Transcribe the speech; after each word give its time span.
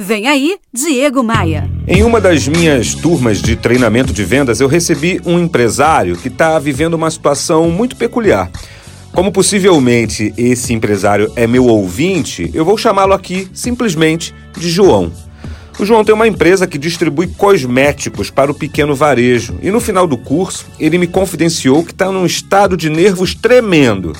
Vem 0.00 0.28
aí, 0.28 0.58
Diego 0.72 1.24
Maia. 1.24 1.68
Em 1.84 2.04
uma 2.04 2.20
das 2.20 2.46
minhas 2.46 2.94
turmas 2.94 3.42
de 3.42 3.56
treinamento 3.56 4.12
de 4.12 4.22
vendas, 4.22 4.60
eu 4.60 4.68
recebi 4.68 5.20
um 5.26 5.40
empresário 5.40 6.16
que 6.16 6.28
está 6.28 6.56
vivendo 6.60 6.94
uma 6.94 7.10
situação 7.10 7.68
muito 7.68 7.96
peculiar. 7.96 8.48
Como 9.12 9.32
possivelmente 9.32 10.32
esse 10.38 10.72
empresário 10.72 11.32
é 11.34 11.48
meu 11.48 11.66
ouvinte, 11.66 12.48
eu 12.54 12.64
vou 12.64 12.78
chamá-lo 12.78 13.12
aqui 13.12 13.48
simplesmente 13.52 14.32
de 14.56 14.70
João. 14.70 15.10
O 15.80 15.84
João 15.84 16.04
tem 16.04 16.14
uma 16.14 16.28
empresa 16.28 16.68
que 16.68 16.78
distribui 16.78 17.26
cosméticos 17.26 18.30
para 18.30 18.52
o 18.52 18.54
pequeno 18.54 18.94
varejo 18.94 19.58
e 19.60 19.68
no 19.68 19.80
final 19.80 20.06
do 20.06 20.16
curso 20.16 20.66
ele 20.78 20.96
me 20.96 21.08
confidenciou 21.08 21.84
que 21.84 21.90
está 21.90 22.12
num 22.12 22.24
estado 22.24 22.76
de 22.76 22.88
nervos 22.88 23.34
tremendo 23.34 24.12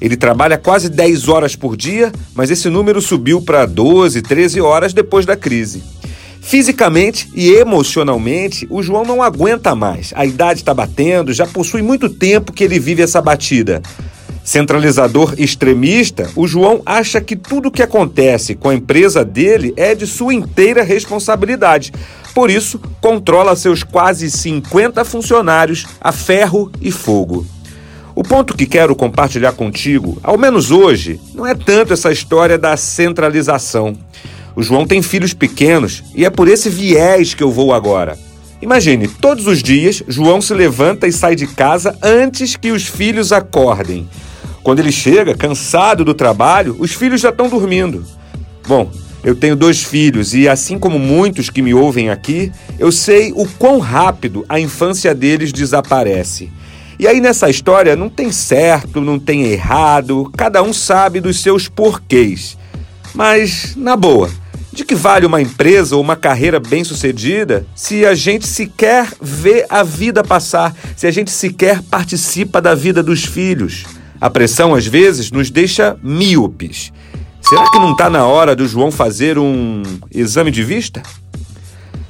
ele 0.00 0.16
trabalha 0.16 0.56
quase 0.56 0.88
10 0.88 1.28
horas 1.28 1.56
por 1.56 1.76
dia, 1.76 2.12
mas 2.34 2.50
esse 2.50 2.68
número 2.68 3.00
subiu 3.00 3.42
para 3.42 3.66
12, 3.66 4.22
13 4.22 4.60
horas 4.60 4.92
depois 4.92 5.26
da 5.26 5.36
crise. 5.36 5.82
Fisicamente 6.40 7.28
e 7.34 7.50
emocionalmente, 7.50 8.66
o 8.70 8.82
João 8.82 9.04
não 9.04 9.22
aguenta 9.22 9.74
mais. 9.74 10.12
A 10.16 10.24
idade 10.24 10.60
está 10.60 10.72
batendo, 10.72 11.32
já 11.32 11.46
possui 11.46 11.82
muito 11.82 12.08
tempo 12.08 12.52
que 12.52 12.64
ele 12.64 12.78
vive 12.78 13.02
essa 13.02 13.20
batida. 13.20 13.82
Centralizador 14.42 15.34
extremista, 15.36 16.30
o 16.34 16.46
João 16.46 16.80
acha 16.86 17.20
que 17.20 17.36
tudo 17.36 17.68
o 17.68 17.70
que 17.70 17.82
acontece 17.82 18.54
com 18.54 18.70
a 18.70 18.74
empresa 18.74 19.22
dele 19.22 19.74
é 19.76 19.94
de 19.94 20.06
sua 20.06 20.32
inteira 20.32 20.82
responsabilidade. 20.82 21.92
Por 22.34 22.50
isso, 22.50 22.80
controla 22.98 23.54
seus 23.54 23.82
quase 23.82 24.30
50 24.30 25.04
funcionários 25.04 25.86
a 26.00 26.12
ferro 26.12 26.72
e 26.80 26.90
fogo. 26.90 27.44
O 28.18 28.22
ponto 28.24 28.56
que 28.56 28.66
quero 28.66 28.96
compartilhar 28.96 29.52
contigo, 29.52 30.18
ao 30.24 30.36
menos 30.36 30.72
hoje, 30.72 31.20
não 31.32 31.46
é 31.46 31.54
tanto 31.54 31.92
essa 31.92 32.10
história 32.10 32.58
da 32.58 32.76
centralização. 32.76 33.96
O 34.56 34.62
João 34.62 34.84
tem 34.84 35.00
filhos 35.02 35.32
pequenos 35.32 36.02
e 36.16 36.24
é 36.24 36.28
por 36.28 36.48
esse 36.48 36.68
viés 36.68 37.32
que 37.32 37.44
eu 37.44 37.52
vou 37.52 37.72
agora. 37.72 38.18
Imagine, 38.60 39.06
todos 39.06 39.46
os 39.46 39.62
dias, 39.62 40.02
João 40.08 40.40
se 40.40 40.52
levanta 40.52 41.06
e 41.06 41.12
sai 41.12 41.36
de 41.36 41.46
casa 41.46 41.96
antes 42.02 42.56
que 42.56 42.72
os 42.72 42.88
filhos 42.88 43.30
acordem. 43.30 44.08
Quando 44.64 44.80
ele 44.80 44.90
chega, 44.90 45.36
cansado 45.36 46.04
do 46.04 46.12
trabalho, 46.12 46.74
os 46.80 46.92
filhos 46.92 47.20
já 47.20 47.28
estão 47.28 47.48
dormindo. 47.48 48.04
Bom, 48.66 48.90
eu 49.22 49.36
tenho 49.36 49.54
dois 49.54 49.84
filhos 49.84 50.34
e, 50.34 50.48
assim 50.48 50.76
como 50.76 50.98
muitos 50.98 51.50
que 51.50 51.62
me 51.62 51.72
ouvem 51.72 52.10
aqui, 52.10 52.50
eu 52.80 52.90
sei 52.90 53.32
o 53.36 53.46
quão 53.46 53.78
rápido 53.78 54.44
a 54.48 54.58
infância 54.58 55.14
deles 55.14 55.52
desaparece. 55.52 56.50
E 56.98 57.06
aí 57.06 57.20
nessa 57.20 57.48
história 57.48 57.94
não 57.94 58.08
tem 58.08 58.32
certo, 58.32 59.00
não 59.00 59.18
tem 59.18 59.44
errado, 59.44 60.30
cada 60.36 60.62
um 60.62 60.72
sabe 60.72 61.20
dos 61.20 61.40
seus 61.40 61.68
porquês. 61.68 62.58
Mas, 63.14 63.76
na 63.76 63.96
boa, 63.96 64.28
de 64.72 64.84
que 64.84 64.94
vale 64.94 65.24
uma 65.24 65.40
empresa 65.40 65.94
ou 65.94 66.02
uma 66.02 66.16
carreira 66.16 66.58
bem-sucedida 66.58 67.64
se 67.74 68.04
a 68.04 68.14
gente 68.14 68.46
sequer 68.46 69.12
vê 69.20 69.64
a 69.68 69.82
vida 69.82 70.24
passar, 70.24 70.74
se 70.96 71.06
a 71.06 71.10
gente 71.10 71.30
sequer 71.30 71.82
participa 71.82 72.60
da 72.60 72.74
vida 72.74 73.02
dos 73.02 73.24
filhos? 73.24 73.84
A 74.20 74.28
pressão, 74.28 74.74
às 74.74 74.86
vezes, 74.86 75.30
nos 75.30 75.50
deixa 75.50 75.96
míopes. 76.02 76.92
Será 77.40 77.70
que 77.70 77.78
não 77.78 77.92
está 77.92 78.10
na 78.10 78.26
hora 78.26 78.54
do 78.54 78.66
João 78.66 78.90
fazer 78.90 79.38
um 79.38 79.82
exame 80.12 80.50
de 80.50 80.64
vista? 80.64 81.02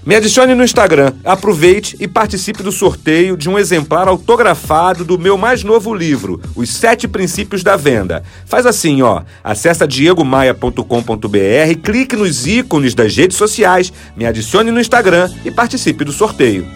Me 0.08 0.14
adicione 0.14 0.54
no 0.54 0.64
Instagram, 0.64 1.12
aproveite 1.22 1.94
e 2.00 2.08
participe 2.08 2.62
do 2.62 2.72
sorteio 2.72 3.36
de 3.36 3.46
um 3.46 3.58
exemplar 3.58 4.08
autografado 4.08 5.04
do 5.04 5.18
meu 5.18 5.36
mais 5.36 5.62
novo 5.62 5.92
livro, 5.92 6.40
Os 6.56 6.70
Sete 6.70 7.06
Princípios 7.06 7.62
da 7.62 7.76
Venda. 7.76 8.24
Faz 8.46 8.64
assim, 8.64 9.02
ó, 9.02 9.20
acessa 9.44 9.86
diegomaia.com.br, 9.86 11.80
clique 11.84 12.16
nos 12.16 12.46
ícones 12.46 12.94
das 12.94 13.14
redes 13.14 13.36
sociais, 13.36 13.92
me 14.16 14.24
adicione 14.24 14.70
no 14.70 14.80
Instagram 14.80 15.30
e 15.44 15.50
participe 15.50 16.04
do 16.04 16.12
sorteio. 16.12 16.66